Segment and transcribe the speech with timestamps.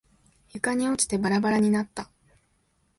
[0.55, 2.09] 床に落ちてバラバラになった。